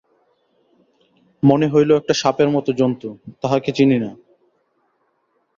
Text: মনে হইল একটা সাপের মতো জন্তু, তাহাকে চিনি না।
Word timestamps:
মনে 1.43 1.67
হইল 1.67 1.89
একটা 1.95 2.13
সাপের 2.13 2.49
মতো 2.49 2.69
জন্তু, 2.73 3.09
তাহাকে 3.41 3.69
চিনি 3.71 3.97
না। 3.99 4.11